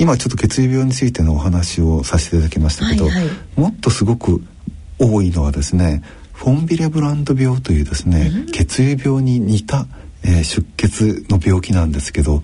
[0.00, 4.42] 今ちょっと血液病についてのお話をさせていただきましたけど、はいはい、もっとすごく
[4.98, 6.02] 多いのはですね
[6.32, 9.86] フォンビレブランド病というですね、うん、血液病に似た、
[10.24, 12.42] えー、出血の病気なんですけど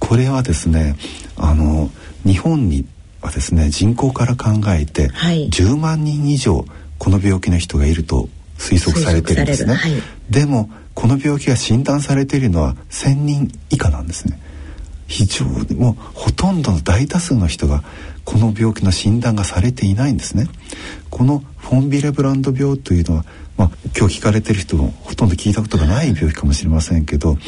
[0.00, 0.96] これはですね
[1.36, 1.90] あの
[2.24, 2.86] 日本に
[3.22, 6.64] はですね人口から考えて10万人以上
[6.98, 8.28] この病気の人がいると
[8.58, 9.92] 推測されてるんですね、はい、
[10.28, 14.40] でもこの病気が診断されているのは1,000人以下なんですね
[15.06, 17.82] 非常にもうほとんどの大多数の人が
[18.24, 20.48] この病気の診断がされていないんですね。
[21.10, 23.24] このフォンビレブランド病というのは
[23.56, 27.38] まあ、今日聞かれてる人もほとんど聞いたことがない病気かもしれませんけど、はい、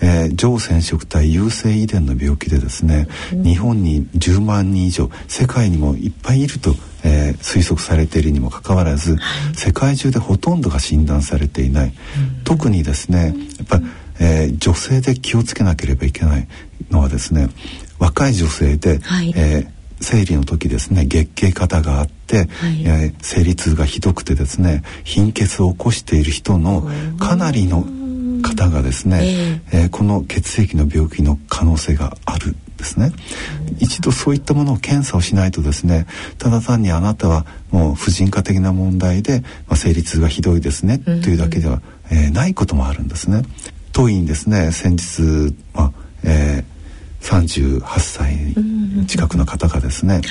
[0.00, 13.86] えー、上染色体優性遺伝の病気でですね、うん、日本に10万人以上世界にもいっぱいいると、えー、推測されているにもかかわらず、はい、世界中でほとんどが診断されていない、うん、特にですねやっぱり、
[14.20, 16.48] えー、女性で気をつけなければいけない
[16.90, 17.48] のはですね
[17.98, 27.84] 若い女性で、はい、えー生理の時ですね月経過多があって、はい、えー、生理痛がひどくてですね貧血を起こしている人のかなりの
[28.42, 33.10] 方がですね、えー、えー、この血液の病気の可能性があるですね。
[33.80, 36.06] 一度そういったものを検査をしないとですね
[36.38, 43.42] ただ単にあなたはもう婦人科的な問題で、まあ、生理痛がひどいですね、というだけでは、えー、ないこともあるんですね。
[43.98, 44.70] 当院ですね。
[44.70, 46.78] 先日、まあえー
[47.20, 48.54] 38歳
[49.08, 50.22] 近くの方がですね、はい、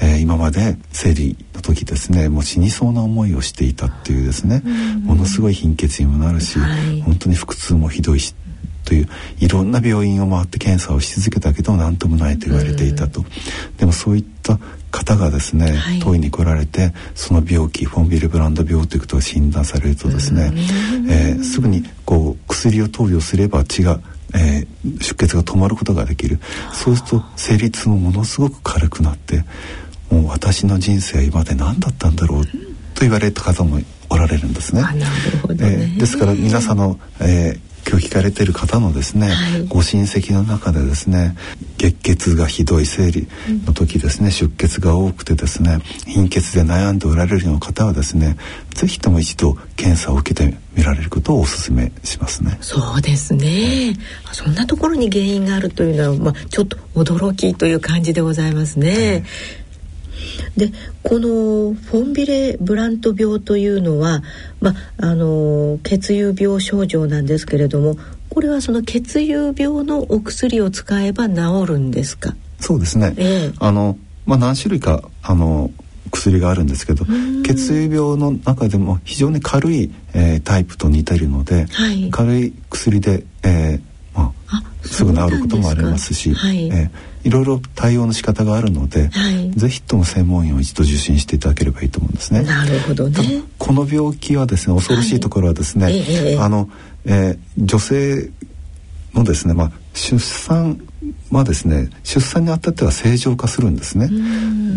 [0.00, 4.62] えー、今まで生理の時ですねもう死にそうな思いをしていたっていうですね、
[5.04, 8.34] ものすごい貧血にもなるし、はい、本当に腹痛もひどいし
[8.86, 13.22] といういろんな病院を回って検査をし続けたけど何ともないと言われていたと、
[13.76, 14.58] でもそういった
[14.90, 20.52] 方がですね、はい、当院に来られてその病気フォンビルブランド病ということが診断されるとですね、
[21.08, 24.00] えー、すぐにこう薬を投与すれば血が
[24.32, 26.38] えー、出血が止まることができる。
[26.72, 29.44] そうすると生理痛もものすごく軽くなって
[30.08, 32.52] もう私の人生は今まで何だったんだろうと
[33.00, 34.82] 言われた方もおられるんですね。
[34.82, 35.06] ね。
[35.48, 41.36] えー、ですから皆さんの、えー今日聞かれてる方のですね、はい、ご親戚の中でですね
[41.78, 43.28] 月血がひどい生理
[43.66, 48.36] の時ですね、うん、出血が多くてですね貧血で悩んでおられるような方はですね
[48.74, 52.56] 是非とも一度検査を受けてみられることをお勧めしますね。
[52.60, 53.94] そうですね。
[54.32, 59.24] そんなところに原因があるというのは、まあ、ちょっと驚きという感じでございますね。
[60.56, 60.72] で
[61.02, 64.22] このフォンビレブラント病というのは、
[64.60, 67.96] まあの血友病症状なんですけれども
[68.28, 72.34] これはその血友病のお薬を使えば治るんですか？
[72.58, 73.96] そうですね、えー、あの
[74.26, 75.70] まあ、何種類かあの
[76.10, 77.04] 薬があるんですけど
[77.44, 83.89] 血友病の中でも非常に軽い、えー、タイプと似ているので、はい、軽い薬で、えーまあ、
[84.82, 92.42] すぐ治ることもありますし、はい、えーいろいろ対応の仕方があるので、はい、ぜひとも専門医を一度受診していただければいいと思うんですね。
[92.42, 93.42] なるほどね。
[93.58, 96.38] この病気はですね、恐ろしいところはですね、はいえ。
[96.40, 96.70] あの、
[97.04, 98.30] えー、女性
[99.12, 100.80] のですね、まあ出産
[101.30, 104.08] はですね出産にあたっては正常化するんですね。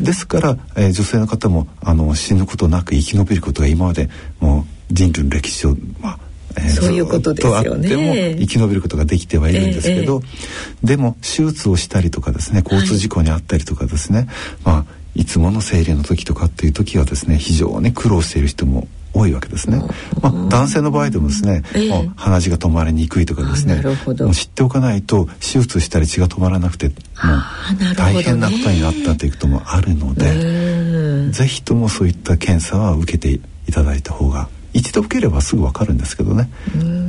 [0.04, 4.10] ですから、えー、女性の方もあの死ぬことなく生き延びることが今まで
[4.40, 6.20] もう人類の歴史上、まあ、
[6.64, 7.96] えー、そういうことですよね。
[7.98, 14.28] も生き延びることができてはいるんですけど、えー、でも手術をしたりとかですね交通事故に遭ったりとかですね、はい、
[14.66, 14.86] まあ
[15.16, 19.80] いつもの生理の時とかっていう時はですね非常に苦労している人も多いわけですね。
[20.22, 36.50] まあ、男性の場合でもですね、えー、鼻血が止まりにくいとかですねもう知っておかないと手術したり血が止まらなくてもう大変なことになったということもあるので、ぜひともそういった検査は受けていただいた方が一度受ければすぐわかるんですけどね。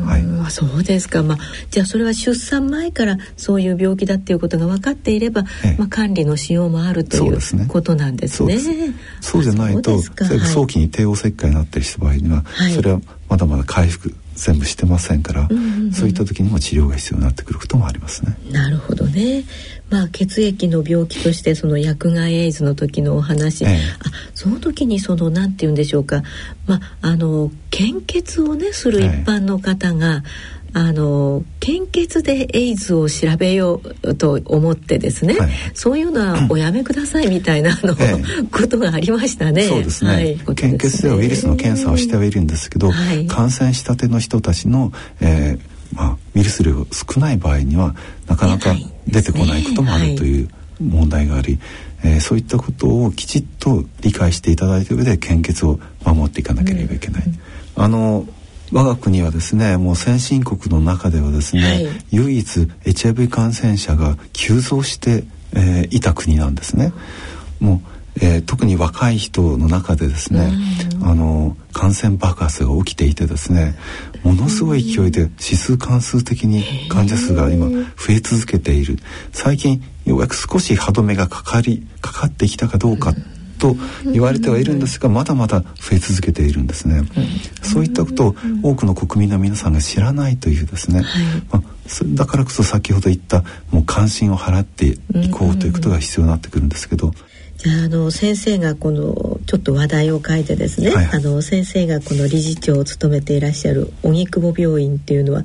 [0.04, 0.50] はい。
[0.50, 1.22] そうですか。
[1.22, 1.38] まあ
[1.70, 8.58] じゃあそれは出産前からそういう病気だっていうことが分かっていれば、ええ、まあ管理のしようもあるということなんですね。
[9.20, 18.36] そうじゃないと、早期に帝王切開になったりした場合には、はい、それはまだまだ回復全部してませんから、うんうんうん、そういった時にも治療が必要になってくることもありますね。
[18.50, 19.44] なるほどね。
[19.90, 26.22] まあ血液の病気としてその薬害エイズの時のお話、ええ、あその時にそのなんて言うんでしょうか、
[26.66, 30.22] まああの献血をねする一般の方が、
[30.76, 39.68] あの献血でエイズを調べようと思ってですね、はい、そういうのはおやめくださいみたいなの、 ええ、ことがありましたね。
[39.68, 40.10] そうですね。
[40.10, 47.94] はい、献血ではウイルスの検査をしてはいるんですけど、はい、感染したての人たちの、えー、まあウイルス量少ない場合には
[48.26, 48.74] なかなか
[49.06, 50.48] 出てこないこともあるという
[50.80, 51.58] 問題があり、
[52.04, 57.24] えー、そういったことをきちっと理解していただいた上で献血を守っていかなければいけない。
[57.26, 58.26] うん、あの
[58.72, 65.24] 我が国はですねもう先進国の中ではですね、はい、唯一 HIV 感染者が急増して、
[65.54, 66.92] えー、いた国なんですね。
[67.60, 70.52] もうえー、特に若い人の中でですね、
[71.06, 73.74] あの感染爆発が起きていてですね
[74.22, 78.96] ものすごい勢いで指数関数的に患者数が今増え続けている
[79.30, 83.12] 最近ようやく少し歯止めがかかりかかってきたかどうか
[83.58, 83.76] と
[84.10, 87.02] 言われてはいるんですがまだまだ増え続けているんですね。
[87.62, 91.02] そういったことを多くの国民の皆さんが知らないというですね、
[91.50, 91.62] まあ、
[92.14, 97.12] だからこそ先ほど言ったもう関心を払っていこうということが必要になってくるんですけど。
[97.66, 105.42] あの先生がこのちょっと話題を書いてですね、はいあの先生がこの理事長を務めていらっしゃる荻窪病院っていうのは、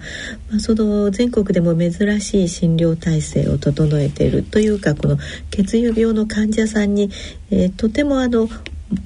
[0.49, 5.17] まあ、その全国でも珍しい診療体制を整えているというかこの
[5.51, 7.09] 血友病の患者さんに、
[7.51, 8.49] えー、とてもあの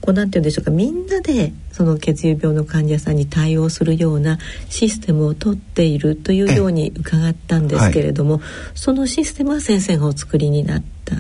[0.01, 0.71] こうなんて言うんでしょうか。
[0.71, 4.37] みんなでその血友病の患者さんに対応するような
[4.69, 8.41] システムを取っているというように伺ったんですけれども、はい、
[8.75, 11.15] そのシステムは先生がお作りになった。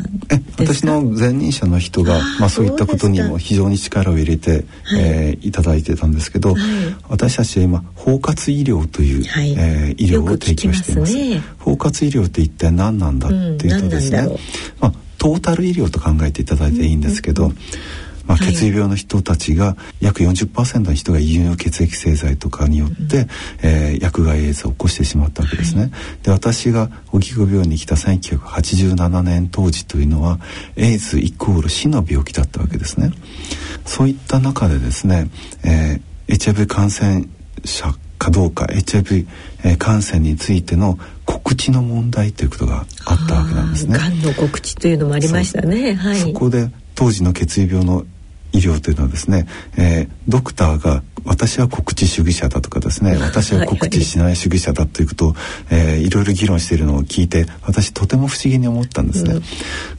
[0.57, 4.63] 私の前任者の人がまあ、そういったことにも非常に力を入れて、はい。
[4.95, 6.61] えー、いただいてたんですけど、はい、
[7.09, 14.37] 私たちは今包括医療という、はい、えー、医療を提供しています、ね、包括医療って一体何なんだっていうとですね、うん、
[14.79, 17.57] まあ、トータル医療と考えていただいていいんですけど、うんうん
[18.25, 23.27] まあ、血液病の人たちが約40%の人が輸入血液製剤とかによって、うん、
[23.63, 25.81] えー、薬害エイズを起こしてしまったわけですね。
[25.81, 25.91] はい、
[26.23, 30.39] で私が荻窪病院に来た1987年当時というのは
[30.75, 33.11] エイズイコール死の病気だったわけですね。
[33.85, 35.29] そういった中でですね、
[35.63, 37.27] えー、HIV 感染
[37.65, 39.27] 者かどうか HIV、
[39.65, 43.97] えー、感染についての告知の問題ということがあったわけなんですね。
[43.97, 45.93] がんの告知というのもありましたね。
[45.93, 46.19] はい。
[46.19, 48.05] そこで当時の血液病の
[48.53, 49.47] 医療というのはですね、
[49.77, 55.35] えー、ドクターが私は告知主義者だとかですね私は告知しない主義者だということを、
[55.71, 59.33] えー、いろいろ議論しているのを聞いて私とても不思議に思ったんですね。
[59.33, 59.41] うん、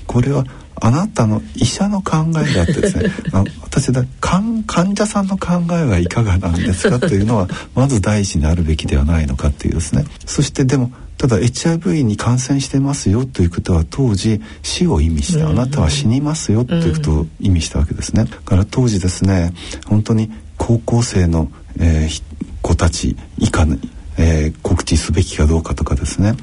[0.07, 0.45] これは
[0.81, 3.11] あなたの医者の考えであってですね
[3.63, 10.05] 私だ患者さんの考えはいかがなんですかというのはまず第一にあるべきではないのかっていうですね。
[10.27, 10.93] そしてでも
[11.25, 18.27] ただ HIV に感染してますよということは当時死を意味して、あなたは死にますよということを意味したわけですね。
[18.27, 19.55] だから当時ですね
[19.87, 21.51] 本当に高校生の、
[21.81, 22.23] えー、
[22.61, 23.81] 子たち以下に、
[24.19, 26.35] えー、告知すべきかどうかとかですね、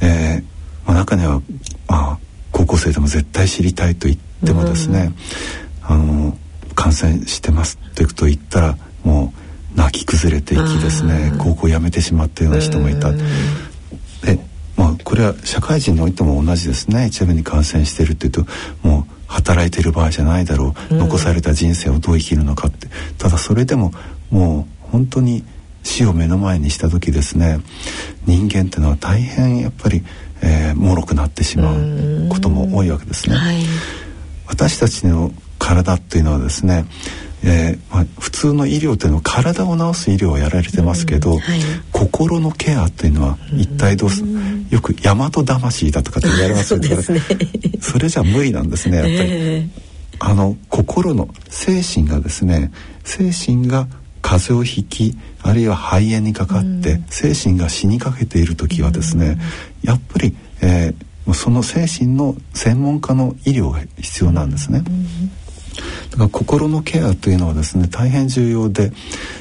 [0.00, 1.42] えーまあ、中には、
[1.86, 2.18] まあ、
[2.50, 5.12] 高校生でも絶対知りたいと言ってもですね、
[5.82, 6.34] あの
[6.74, 9.34] 感染してますということを言ったらも
[9.76, 11.34] う泣き崩れていきですね。
[11.38, 13.12] 高校辞めてしまったような人もいた。
[15.08, 17.08] これは社会人においても同じですね。
[17.10, 18.44] HIV に感染してるっていうと
[18.82, 22.88] もう働いてる場合じゃないだろう、うん、残された人生をどう生きるのかって。
[23.16, 23.94] ただそれでも
[24.30, 25.44] もう本当に
[25.82, 27.58] 死を目の前にした時ですね。
[28.26, 30.04] 人間っていうのは大変やっぱり、
[30.42, 33.36] えー、脆くなってしまうことも多いわけですね。
[33.36, 33.62] はい、
[34.46, 36.84] 私たちの体っていうのはですね
[37.42, 41.38] えーまあ、普通の医療というのは体を治す医療をやられてますけど、うん。
[41.38, 41.60] はい、
[41.92, 47.20] 心のケアというのは一体どうす、うん、よく大和魂だとかって言われますけどそね、
[47.80, 49.16] それじゃ無理なんですねやっぱり。
[49.20, 49.68] えー、
[50.18, 52.70] あの心の精神がですね
[53.04, 53.88] 精神が
[54.20, 59.38] 風邪をひきあるいは肺炎にかかって、うん、精神が死にかけている時はですね、
[59.82, 64.82] やっぱり、えー、その精神の専門家の医療が必要なんですね。
[66.10, 68.92] だから心のケアというのはですね大変重要で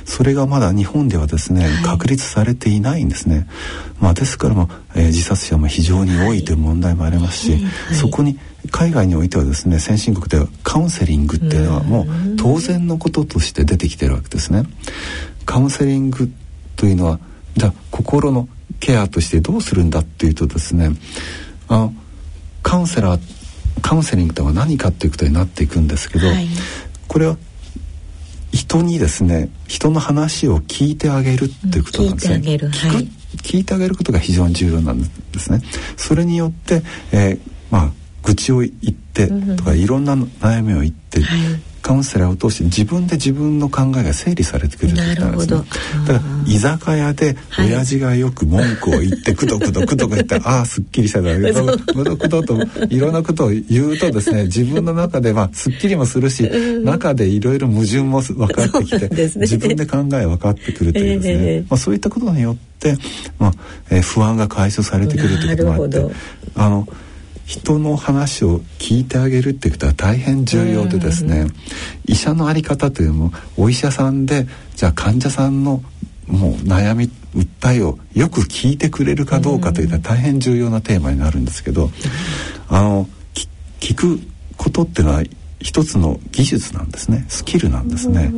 [0.05, 3.47] それがまだ日本ではですね、はい、確立されていないんですね。
[3.99, 8.37] まあ、ですからも、えー、自殺者も非常に多いという問題もありますし、はいはい、そこに
[8.71, 14.63] 海外においてはですね先進国ではカウンセリングっていうのはもう当然のこととして出てきてるわけですね。
[15.45, 16.29] カウンセリング
[16.75, 17.19] というのは
[17.55, 18.47] じゃあ心の
[18.79, 20.91] ケアとしてどうするんだっていうとですね
[21.67, 21.93] あの
[22.61, 23.36] カウンセラー
[23.81, 26.47] カウンセリングとは何かっていうことになっていくんですけど、はい、
[27.07, 27.37] これは
[28.51, 32.35] 人にですね人の話を聞いてあげるっていうことなんですね。
[32.35, 33.07] 聞いてあげる、はい、
[33.37, 35.61] 聞いてあげることが非常に重要なんですね。
[35.95, 36.81] それによって、
[37.11, 37.91] えー、まあ
[38.23, 41.39] 愚痴を言ってとか、いろんな悩みを言って、はい、
[41.87, 45.61] カウンセラーを通して自分で自分の考えが整理されてくるってことなんですね。
[46.05, 52.57] だから居酒屋で親父がよく文句を言ってくどくどくどく言ってああすっきりしただけどくどくどと
[52.89, 56.43] いろんなことを言うとですね自分の中ではすっきりもするし、
[56.83, 62.95] 中でいろいろ矛盾も分かってきて、ね、自分で考え分かってくるというですね、えー、まあ、そういったことによって、
[63.39, 63.51] まあ
[63.91, 66.15] えー、不安が解消されてくるということもあって
[66.55, 66.85] あの
[67.47, 71.47] 人の話を聞いてあげるっていうことは大変重要でですね、
[72.05, 75.81] 医者の在り方というのもお医者さんでじゃあ患者さんの
[76.27, 81.89] もう悩み訴えをよく聞いてくれるかどうかというのは大変重要なテーマになるんですけど、
[82.67, 83.07] あの
[83.97, 84.19] く
[84.55, 85.23] ことっていうのは
[85.59, 87.25] 一つの技術なんですね。
[87.27, 88.31] スキルなんですね。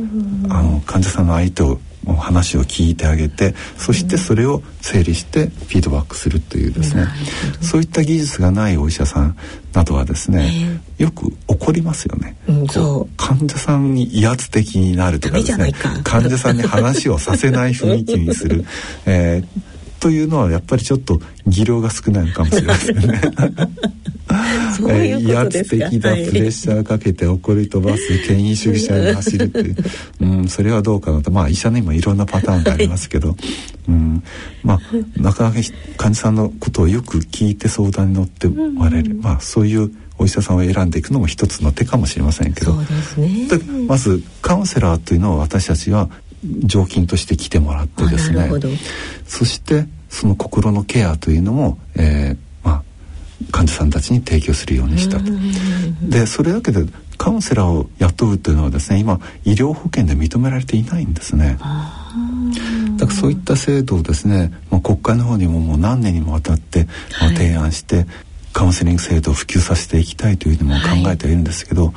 [0.48, 7.06] あの患者さんの相手を話を聞いてあげてそしてそれを整理してフィードバックするというですね。
[7.60, 9.36] そういった技術がないお医者さん
[9.72, 13.08] などはですね、えー、よく怒りますよね、うん、そう。
[13.16, 18.64] 患者さんに威圧的になるとかですね患者さんに話をさせない雰囲気にする、
[19.06, 19.60] えー、
[20.00, 23.20] というのはやっぱりちょっと技量が少ないのかもしれませんね。
[25.20, 29.76] 威圧的なプレッシャーかけて怒り飛ばす権威主義者に走るっていう、
[30.20, 31.30] うん、それはどうかなと。
[31.30, 33.36] まあ医者にもいろんなパターンがありますけど、
[33.88, 34.22] うん、
[34.62, 34.80] まあ
[35.16, 35.58] なかなか
[35.96, 42.86] 患者さんのことをよく聞いて相談に乗ってもらえる、まあそういうお医者さんを選んでいくのも一つの手かもしれませんけど、ね、
[43.86, 46.08] まずカウンセラーというのは私たちは
[46.44, 48.50] 常勤として来てもらってですね。
[49.26, 52.40] そしてその心のケアというのも、えー、
[53.50, 55.24] 患者さんたちに提供するようにしたと。
[56.02, 56.84] でそれだけで
[57.16, 61.58] カウンセラーを雇うというのはですね今医療保険で認められていないんですね。
[62.96, 66.86] だからそういった制度をですね、まあ、国会の方にももう何年にもわたって、
[67.20, 68.06] まあ、提案して、はい、
[68.52, 71.94] カウンセリング制度を普及させていきたいというのも考えてはいるんですけど、はい、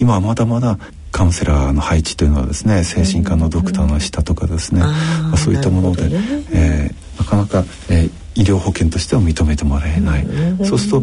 [0.00, 0.78] 今はまだまだ
[1.14, 6.18] カウンセラーの配置というのはですね精神科のドクターの下とかですね、まあ、そういったもので、ね。
[6.52, 10.26] えー、なかなか、えー、医療保険としては認めてもらえない、
[10.64, 11.02] そうすると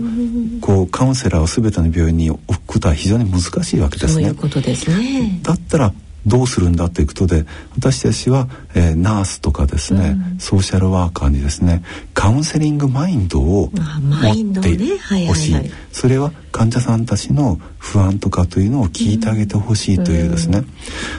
[0.59, 4.23] こうカウンセラーを全ての病院に置くことは非常に難しいわけですね。
[4.25, 5.39] そういうことですね。
[5.43, 5.93] だったら
[6.25, 14.97] どうするんだということで私たちは、えー、ナースとかですね、うん、ソーシャルワーカーにですねカウンセリングマインドを持って
[15.27, 20.67] ほしい、ねそれは患者さんたちの不安とかというのを聞いてあげてほしいというですね、うん、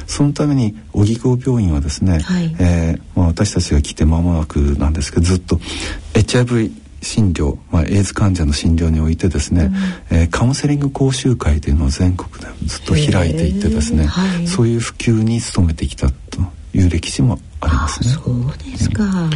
[0.06, 5.60] そのために荻窪病院はですね、はい、えー、まあ、私たちが来て間もなくなんですけどずっと
[6.14, 9.70] HIV 診療、まあ、エイズ患者の診療においてですね、
[10.10, 16.14] うん、えー、カウンセリング講習会というのを全国でずっと開いていてですね、はい、そういう普及に努めてきたと
[16.74, 18.08] いう歴史もありますね。
[18.08, 19.30] そうですか、うん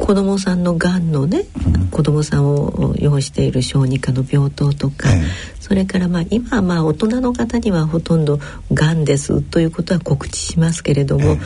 [0.00, 5.22] 子供さんのがんのね、うん、子供さんを擁している小児科の病棟とか、ええ、
[5.60, 8.40] それからまあ今まあ大人の方にはほとんど
[8.72, 11.38] がんですということは告知しますけれども、え、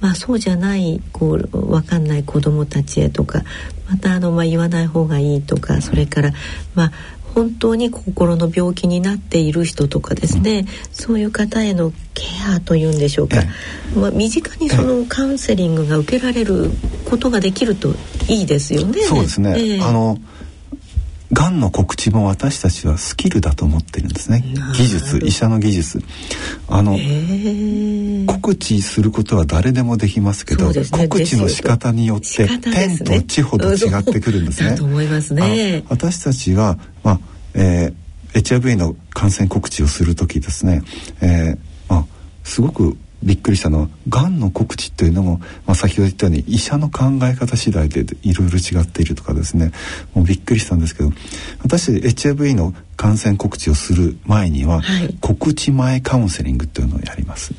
[0.00, 3.42] まあそうじゃないこう分かんない子供たちへとか
[3.88, 6.32] またあのまあ言わない方がいいとかそれから
[6.74, 6.92] まあ
[7.34, 13.36] 本当に心の病気になっている人とかですね、うん、そういう方へのケアというんでしょうか、
[13.96, 16.70] まあ、身近にそのカウンセリングが受けられる
[17.08, 17.94] ことができると
[18.28, 19.02] いいですよね。
[19.02, 20.18] そうですね、えー、あの
[21.40, 24.44] がんの告知も私たちはスキルだと思ってるんですね。
[24.76, 26.02] 技術医者の技術。
[26.68, 34.76] あの、えー、告知することは誰でもできますけど、ね、告知の仕方によって、天と地ほど違ってくるんですね。
[34.76, 35.82] と思いますね。
[35.88, 37.20] 私たちはまあ、
[37.54, 40.82] えー、HIV の感染告知をする時ですね、
[41.22, 42.06] えー、まあ
[42.44, 49.72] すごくびっくりしたのはがんの告知っていうのも、まあ、先ほど言ったように医者の考え方次第でいろいろ違っているとかですね。
[50.14, 51.10] もうびっくりしたんですけど
[51.62, 57.52] 私 HIV の感染告知をする前には、はい、告知前カウンセリングっていうのをやります。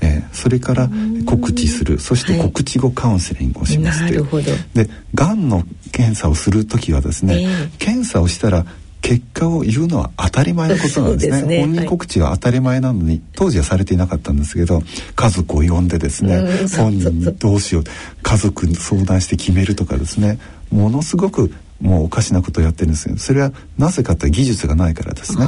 [0.00, 0.88] えー、それから
[1.26, 1.98] 告知する。
[1.98, 4.44] そして告知後カウンセリングをしますという、はい、
[4.74, 8.64] でがんの検査をする時はですね、えー、検査をしたら
[9.00, 11.58] 結果を言うのは当たり前のことなんですね。
[11.58, 14.82] ね、本人告知は当たり前なのに、当時はされていなかったんですけど
[15.14, 16.40] 家族を呼んでですね、
[16.76, 17.84] 本人にどうしよう
[18.22, 20.38] 家族に相談して決めるとかですね
[20.70, 25.46] ものすごくもうおかしなことをやってるんですけどそれはなぜかって技術がないからですね。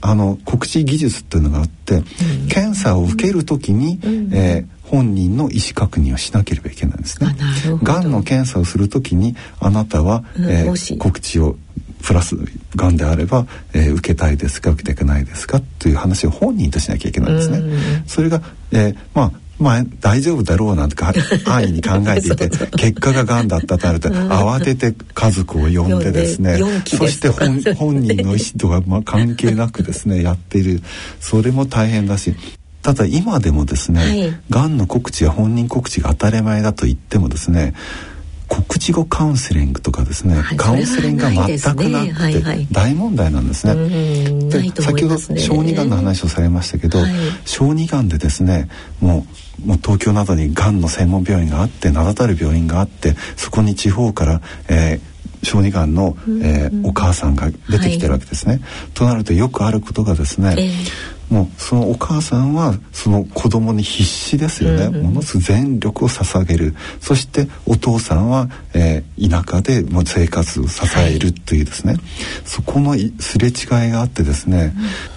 [0.00, 2.04] あの告知技術っていうのがあって、うん、
[2.48, 7.34] 検査を受ける時に、うん、えー、本人の意思確認をしなければいけないんですね。
[7.82, 11.56] がんの検査をする時にあなたは、うん、えー、告知を
[12.04, 12.36] プラス
[12.76, 18.04] がんであれば、えー、受けたいですか受けていかないですかという話を本人としなきゃいけないんですね。
[18.06, 18.42] それが、
[18.72, 21.12] えー、まあまあ大丈夫だろうなんてか
[21.46, 30.82] 安易に考えていて結果ががんだったとなると慌てて家族を呼んでですねそして本 本人の意思とはまあ関係なくですね やっている。
[31.20, 32.34] それも大変だし
[32.82, 37.72] ただ今でもですね、はい、がんの告知や本人告知が当たり前だと言ってもですね
[38.54, 43.74] 告知後カウンセリングとかですね、はい、カウンセリングが全くなくて大問題なんですね。
[44.48, 47.12] で先ほど小児がんの話をされましたけど、はい、
[47.44, 48.68] 小児がんでですね
[49.00, 49.26] も
[49.62, 58.54] うもう東京などにがんの専門病院があって名だたる病院があってそこに地方から、えー、小児がんの、えー、お母さんが出てきてるわけですね。
[58.54, 58.62] はい、
[58.94, 66.74] となるとよくあることがですね、えー、もうそのお母さんはその子供に必死ですよね、うんうん、ものすごく全力を捧げる。
[67.00, 72.02] そしてお父さんは、えー、田舎でもう生活を支えるというですね、はい、
[72.44, 74.74] そこのすれ違いがあってですね、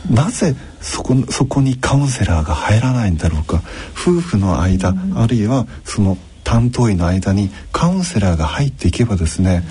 [0.09, 3.61] うん、なぜそこそこにカウンセラーが入らないんだろうか。
[3.93, 6.17] 夫婦の間、うん、あるいはその
[6.47, 9.63] 担当医の間にカウンセラーが入っていけばですね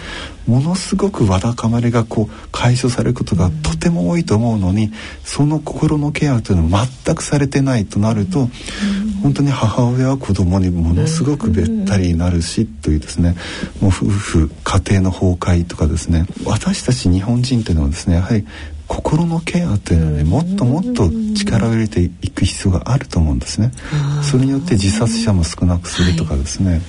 [0.47, 4.93] ものすごくわだかまりがこう解消されることがとても多いと思うのに
[5.25, 8.51] その心のケアというのは全くされてないとなると
[9.23, 13.37] 本当に母親は子供にものすごくべったりになるしというですね
[13.81, 18.47] もう夫婦家庭の崩壊とかですね私たち日本人というのはですねやはり
[18.89, 23.73] 心のケアというのはねもっともっと力を入れていく必要があると思うんですね。
[24.23, 26.81] それによって自殺者も少なくするとかですね、はい、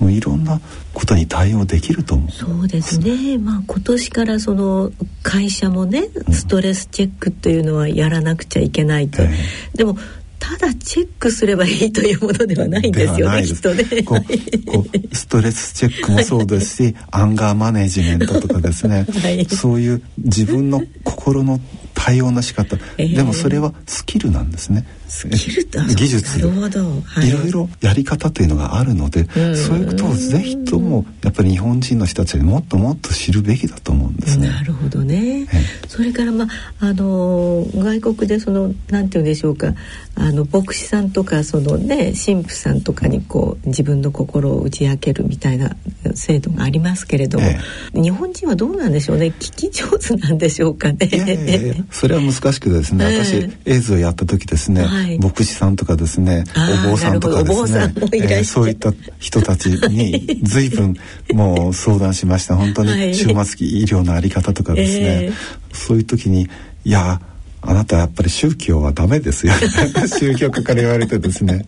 [0.00, 0.60] もういろんな
[0.92, 2.30] ことに対応できると思う。
[2.30, 3.38] そうですね。
[3.38, 4.90] まあ今年からその
[5.22, 9.22] 会社もねストレスチェックというのはやらなくちゃいけないと。
[9.22, 9.30] うん、
[9.74, 9.96] でも
[10.38, 13.84] ただチェックすればいいというものではないんですよねきっとね。
[14.04, 21.60] こうストレスチェックもそうですしアンガーマネジメントとかですね、はい、そういう自分の心の
[21.94, 24.86] 対応の仕方、えー、でもそれはスキルなんですね。
[25.08, 25.64] スキル
[25.94, 26.38] 技術。
[26.38, 29.24] なるほど、はい、いろいろやり方というのがあるので
[29.54, 34.48] そういうことをぜひともやっぱり日本人の人たちにもっともっと知るべきだと思うんですね。
[34.48, 35.46] なるほどね、
[35.88, 36.48] それからまあ
[36.86, 39.74] あの外国でそのなんていうんでしょうか。
[40.16, 45.74] あの牧師さんとかそのね神父さんとかにこう自分の心を打ち明けるみたいな
[46.14, 47.58] 制度がありますけれども、え
[47.94, 49.26] え、日本人はどうなんでしょうね？
[49.26, 51.08] 聞き上手なんでしょうかね？
[51.10, 56.44] いやいやいやそれは難しくですね、私エイズをやった時ですね、はい、牧師さんとかですね
[56.86, 60.94] お坊さんとかですね、えー、そういった人たちに 随分
[61.32, 62.56] もう相談しました。
[62.56, 65.32] 本当に終末期医療のあり方とかですね、 えー、
[65.72, 66.48] そういう時に
[66.84, 67.20] いや
[67.66, 69.52] あなたやっぱり宗教はダメですよ。
[70.18, 71.66] 宗教家から言われてですね。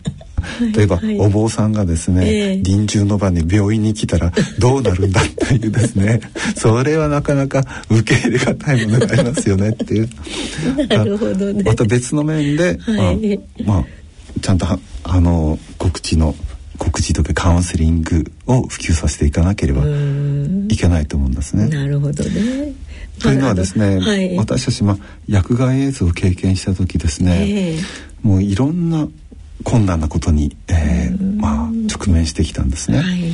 [0.73, 6.21] 例えば、はい、お坊さんがですね、えー、臨終の場に病院に来たらどうなるんだっていうですね。
[6.55, 10.09] それはなかなか受け入れがたいものがありますよねっていう。
[10.87, 13.85] なるほど、ね、また別の面で、はい、まあ、まあ、
[14.41, 14.65] ちゃんと
[15.03, 16.35] あの告知の
[16.77, 19.83] 告知とかカウンセリングを普及させていかなければ
[20.69, 21.67] いけないと思うんですね。
[21.67, 22.73] なるほどね。
[23.19, 29.07] というのはですね、はい、私たち、まあ、薬害映像を経験した時ですね、えー、もういろんな
[29.63, 32.99] 困難なことに、えー、まあ、直面してきたんですね。
[32.99, 33.33] はい、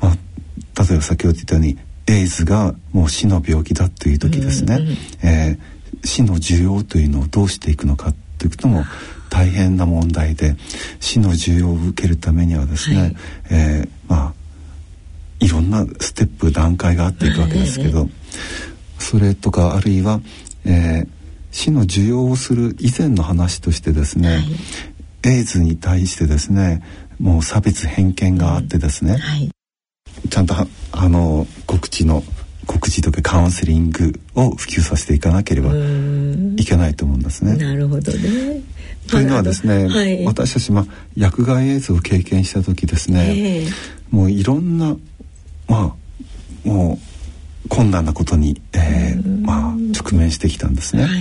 [0.00, 4.80] まあ、例えば先ほど言ったようにエイズがもう死の病気だという時ですね、
[5.22, 8.84] えー、死の需要というのをどうしていくのかということも
[9.28, 10.56] 大変な問題で
[11.00, 13.16] 死の需要を受けるためにはですね、はい、
[13.50, 14.34] えー、まあ
[15.40, 18.08] いろんなステップ段階があっていくわけですけど、
[19.06, 20.20] それとかあるいは、
[20.64, 21.08] えー、
[21.52, 24.46] 死の受容をする以前の話としてですね、はい。
[25.26, 26.82] エイズに対してですね
[27.20, 29.50] もう差別偏見があってですね、うんはい、
[30.28, 30.54] ちゃんと
[30.92, 32.24] あの告知の
[32.66, 37.54] 告知とかカウンセリングを普及させていかなければいけないと思うんですね。
[37.54, 38.60] なるほどね。
[39.08, 43.70] というのはですね、はい、私たちまあ薬害エイズを経験した時ですね、えー、
[44.10, 44.96] もういろんな
[45.68, 45.94] ま
[46.64, 47.05] あもう
[47.68, 51.04] 困難なことに、えー、まあ直面してきたんですね。
[51.04, 51.12] はい、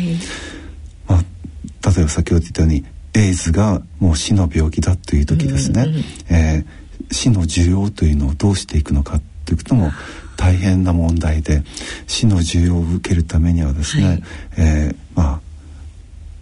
[1.08, 5.88] まあ例えば先ほど言ったようにエイズがもう死の病気だという時ですね、
[6.30, 9.92] えー、死の需要というのをどうしていくのかということも
[10.36, 11.64] 大変な問題で
[12.08, 14.24] 死の需要を受けるためにはですね、はい、
[14.58, 15.42] えー、まあ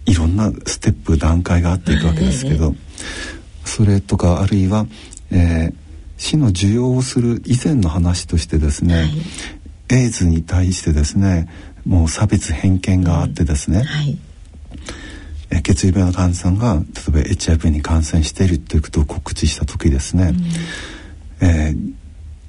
[0.06, 2.76] いろんなステップ段階があっていくわけですけど、はい、
[3.64, 4.86] それとかあるいは、
[5.30, 5.74] えー、
[6.18, 9.10] 死の需要をする以前の話としてですね、はい、
[9.90, 11.48] エイズに対してですね
[11.86, 14.18] もう差別偏見があってですね、うんはい。
[15.50, 20.34] え血液病の患者さんが例えば HIV に感染しているということを告知した時ですね、
[21.42, 21.94] うん、えー、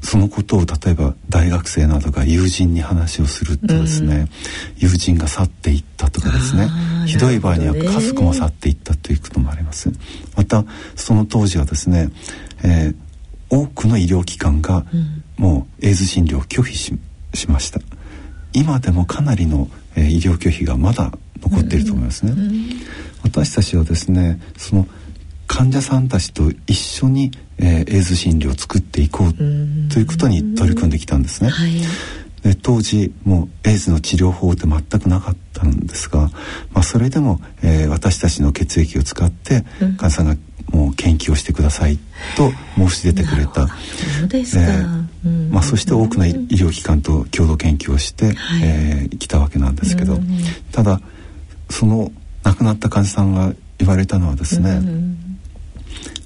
[0.02, 4.30] そのことを例えば大学生などが友人に話をするとですね、うん、
[4.78, 6.70] 友人が去っていったとかですね
[7.06, 9.92] ひどい場合には家族も去っていったということもあります。
[10.36, 10.64] また
[10.96, 12.10] その当時はですね、
[12.64, 12.96] えー、
[13.50, 14.86] 多くの医療機関が
[15.38, 16.98] もうエイズ診療を拒否し
[17.50, 17.82] ました。
[18.56, 22.52] 今でもかなりの、えー、医療拒否がまだ残っていると思いますね、うんうん、
[23.24, 24.88] 私たちはですねその
[25.46, 31.72] 患者さんたちと一緒に、えー、エイズ診療を作っていこうということに取り組んできたんですね、はい、
[32.46, 36.30] で当時もうエイズの治療法って全くなかったんですが、
[36.74, 39.66] まあ、それでも、えー、私たちの血液を使って
[39.98, 40.36] 患者さんが
[40.72, 41.98] もう研究をしてください
[42.38, 43.68] と申し出てくれた。
[43.68, 50.20] そうですか、えー、まあ、そして多くの医療機関と共同研究をして、はい、えー、来たわけなんですけど、
[50.72, 51.02] ただ
[51.72, 52.12] その
[52.44, 55.40] 亡くなった患者さんが言われたのはですね、うん、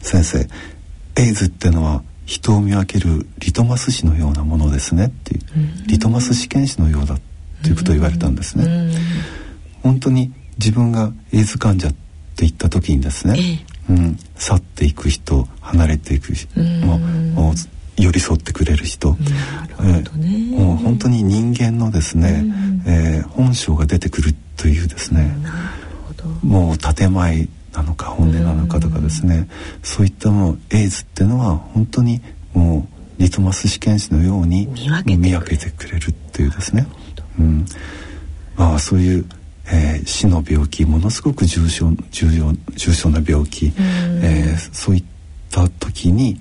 [0.02, 0.48] 先生
[1.16, 7.18] エイズってのは人を見分けるリトマス紙のようなものですねっていう、うん、リトマス試験紙のようだ
[7.64, 8.92] ということを言われたんですね、うん、
[9.82, 11.98] 本当に自分がエイズ患者って
[12.46, 16.98] 言った時にですね、うん、去っていく人離れていく人、も
[17.52, 19.18] う寄り添ってくれる人、ね、
[19.80, 22.44] えー、もう本当に人間のですね、
[22.86, 25.36] うん、えー、本性が出てくるというですね、
[26.44, 29.50] もう建前なのか本音なのかとかですね、うん、
[29.84, 32.22] そういったもうエイズっていうのは本当に
[32.54, 32.88] も
[33.20, 34.68] うリトマス試験紙のように
[35.06, 36.88] 見分けてくれるっていうですね、
[37.38, 37.66] うん、
[38.56, 39.26] まあそういう、
[39.68, 43.74] えー、死の病気ものすごく重症重要重症な病気、うん、
[44.24, 45.04] えー、そういっ
[45.52, 46.40] た時に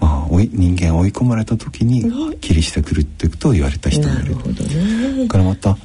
[0.00, 4.36] まあ、人間追い込まれた時にはっきりしてくるっていうことを言われた人もいる。
[5.16, 5.78] ね、からまた、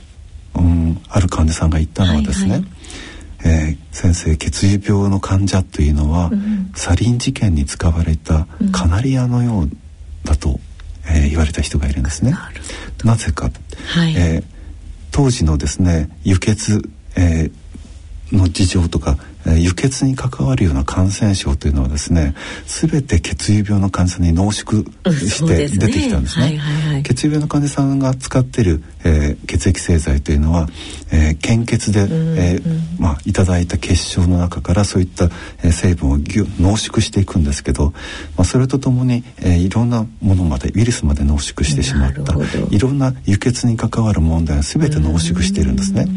[0.56, 2.70] うん、ある患者さんが言ったのはですね、はいはい、
[3.44, 9.70] えー、先生血液病の患者というのは、うん、サリン事件に使われたカナリアのよう
[10.26, 10.58] だと、うん、
[11.06, 12.36] えー、言われた人がいるんですね。
[13.04, 13.50] なぜか、
[13.88, 14.44] はい、えー、
[15.12, 19.18] 当時のですね輸血、えー、の事情とか
[19.58, 22.36] 輸血に関わるような感染症というのはですね
[22.66, 26.60] 全て血液病の患者さんに濃縮して出てきたんですね。
[27.04, 30.68] 血液病の患者さんが使っている、えー、血液製剤というのは、
[31.12, 35.26] えー、献血で、えー、まあ、いただいた血晶の中からそういった、
[35.64, 37.92] えー、成分を濃縮していくんですけど、
[38.36, 42.36] まあ、それとともに、えー、いろんなものまでウイルスまで濃縮してしまった
[42.70, 46.08] いろんな輸血に関わる問題は全て濃縮しているんですね。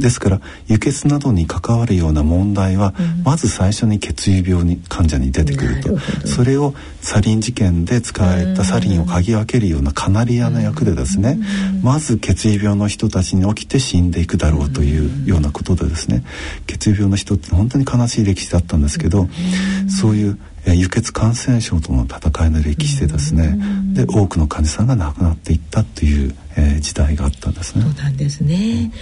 [0.00, 2.94] ですから輸血などに関わるような問題は、
[3.24, 5.98] まず最初に血液病に患者に出てくると。
[6.26, 11.38] それをサリン事件で使われたサリンを嗅ぎ分けるようなカナリアの役でですね、
[11.82, 16.24] まず血液病の人たちに起きて死んでいくだろうというようなことでですね
[16.66, 19.28] 血液病の人って本当に悲しい歴史だったんですけど、
[19.88, 23.58] そういう輸血感染症との戦いの歴史でですね、
[23.92, 27.84] で多くの患者さんが亡くなっていったという、えー、時代があったんですね。
[27.84, 28.92] そうなんですね。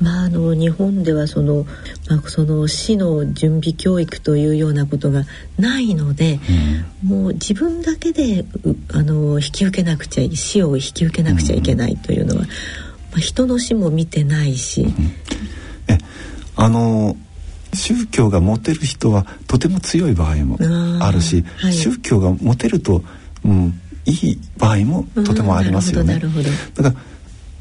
[0.00, 1.66] まああの日本ではその
[2.08, 5.24] まあその死の準備教育というようなことが
[5.58, 6.38] ないので、
[7.02, 8.44] うん、もう自分だけで
[8.92, 12.54] あの引き受けなくちゃ死を引き受けなくちゃいけないというのは、うん、ま
[13.16, 14.82] あ人の死も見てないし。
[14.82, 14.92] うん、
[15.88, 15.98] え
[16.56, 17.16] あの
[17.78, 20.58] 宗教が持てる人はとても強い場合も
[21.00, 23.02] あるし、はい、宗教が持てると、
[23.44, 26.20] うん、いい場合もとてもありますよね。
[26.74, 26.94] だから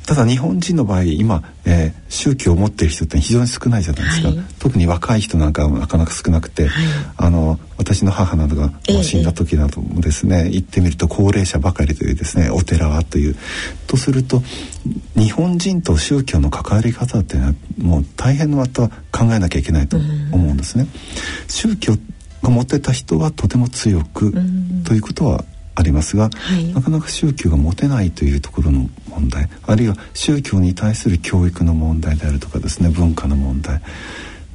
[0.08, 6.72] ただ日本人の場合今、えー、宗教を持っている人って非常に少ないじゃないですか、はい、特に若い人なんかはなかなか少なくて、はい、
[7.17, 8.72] あの私の母などが
[9.04, 13.36] 死んだ時などもですね、えー、行ってみると高齢者ばかりというですねお寺はという
[13.86, 14.41] とすると
[15.17, 20.06] 日本人と宗教の関わり方っていうのはもう大変また考えなきゃいけないと思
[20.52, 20.88] うんですね。
[21.50, 21.96] 宗教
[22.43, 24.32] が持ってた人はとても強く
[24.86, 25.43] ということは
[25.77, 33.81] ありますが、はい、なかなか宗教が持てないというところの問題あるいは宗教に対する教育の問題であるとかですね文化の問題。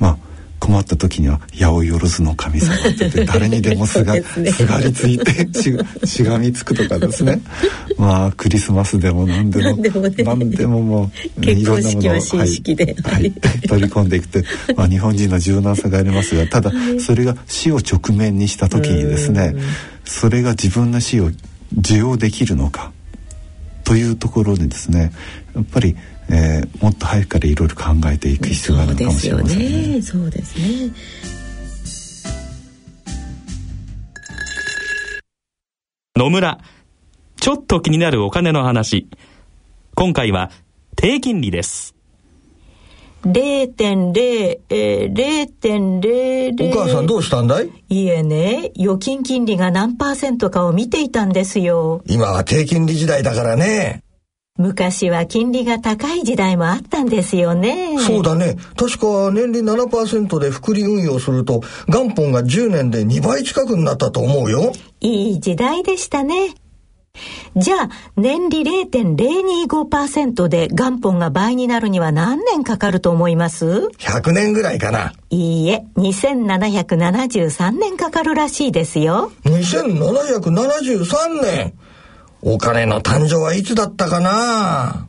[0.00, 0.32] まあ
[0.62, 7.40] 困った時には「八百万の神様」って言って 誰にでもすがね、すがりついてししがみつくとかですね。
[7.98, 9.76] まあクリスマスでも何でも
[10.24, 13.32] 何でももういろんなものを、はいはい、
[13.66, 14.44] 取り込んでいくって、
[14.76, 19.54] まあ、日本人の柔軟さがありますがただそれが死を直面にした時にですね
[20.05, 21.31] それが自分の死を
[21.79, 22.93] 受容できるのか？
[23.85, 25.12] というところでですね
[25.55, 25.97] やっぱり、
[26.31, 30.03] えー、もっと早くからいろいろ考えていく必要があるのかもしれませんね。
[30.03, 30.95] そうですね。
[36.17, 36.61] 野村
[37.37, 39.09] ちょっと気になるお金の話。
[39.95, 40.51] 今回は
[40.95, 41.95] 低金利です。
[43.24, 47.70] 0.0、えー、0.00お母さんどうしたんだい？
[47.88, 52.02] いえね、預金金利が何パーセントかを見ていたんですよ。
[52.06, 54.02] 今は低金利時代だからね。
[54.58, 57.98] 昔は金利が高い時代もあったんですよね。
[57.98, 58.56] そうだね。
[58.76, 64.72] 確か年利7%で複利運用すると元本が10年で2倍近くになったと思うよ。
[65.00, 66.54] いい時代でしたね。
[67.55, 75.12] じゃあ、年利0.025%で元本が倍になるには何年かかると思います ?100 年ぐらいかな。
[75.29, 79.31] いいえ、2773年かかるらしいですよ。
[79.44, 81.75] 2773年
[82.40, 85.07] お金の誕生はいつだったかな？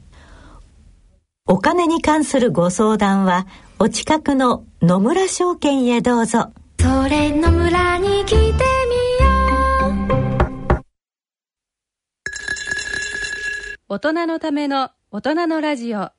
[1.48, 3.48] お金に関するご相談は、
[3.80, 6.52] お近くの野村証券へどうぞ。
[6.80, 8.52] それ野村に来てみ
[13.90, 16.10] 大人のための大人のラジオ。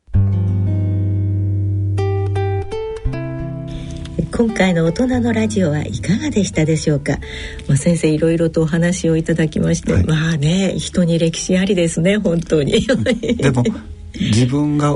[4.31, 7.17] 今回の大人のラジオはいかがでしたでしょうか、
[7.67, 12.87] まあ、先生いろいろとお話をいただきまして、はい、まあね人に歴史ありですね本当に。
[13.39, 13.65] でも
[14.13, 14.95] 自分が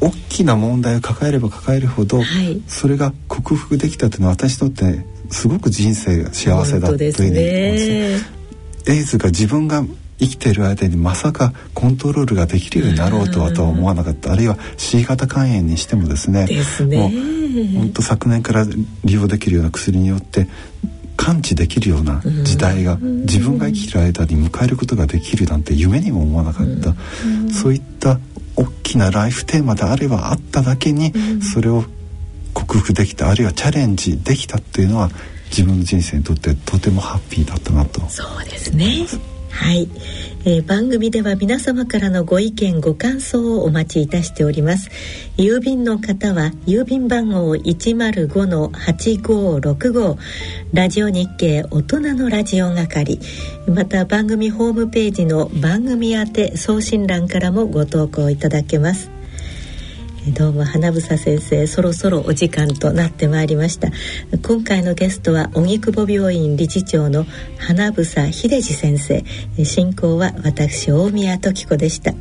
[0.00, 8.90] 大きな問題を抱えれば抱えるほど、はい、それが克服できたというのは私にとってすごく人生幸せだというふうに思います。
[8.90, 9.84] エイズが自分が
[10.18, 14.32] 生きている間にまさかコントロールができるようになろうとはとは思わなかった。
[14.32, 16.96] あるいは C 型肝炎にしてもですねですね。
[16.98, 18.66] もう本当昨年から
[19.04, 20.48] 利用できるような薬によって
[21.16, 26.94] 感知できるような時代が自分が生きてる間に迎えることができるなんて夢にも思わなかった。
[27.52, 28.18] そういった
[28.56, 31.84] 大きなライフテーマであればあっただけにそれを
[32.52, 35.10] 克服できたあるいはチャレンジできたっていうのは
[35.50, 38.00] 自分の人生にとってとてもハッピーだったなと。
[38.08, 39.06] そうですね
[39.54, 39.88] はい、
[40.44, 44.90] えー、番組では皆様からのご意見ご感想をお待ちいたしております。
[45.36, 50.16] 郵便の方は郵便番号105-8565
[50.72, 53.20] ラジオ日経大人のラジオ係。
[53.68, 59.08] また番組ホームページの番組宛て送信欄からもご投稿いただけます。
[60.28, 63.88] どうも花房先生そろそろお時間となってまいりました。
[64.42, 67.26] 今回のゲストは荻窪病院理事長の
[67.58, 69.22] 花房秀治先生。
[69.64, 72.14] 進行は私大宮時子でした。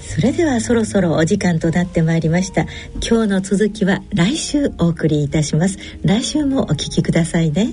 [0.00, 2.62] それではそろそろお時間となってまいりました。
[3.06, 5.78] 今日の続きは来週お送りいたします。
[6.04, 7.72] 来週もお聞きくださいね。